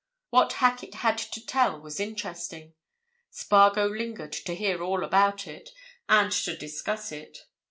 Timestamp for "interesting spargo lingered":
1.99-4.33